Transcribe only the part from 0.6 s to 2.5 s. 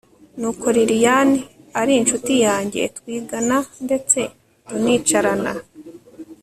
lilian ari inshuti